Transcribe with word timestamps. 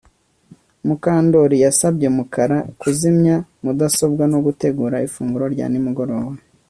Mukandoli 0.87 1.55
yasabye 1.65 2.07
Mukara 2.17 2.57
kuzimya 2.79 3.35
mudasobwa 3.63 4.23
no 4.31 4.39
gutegura 4.45 5.03
ifunguro 5.07 5.45
rya 5.53 5.65
nimugoroba 5.71 6.31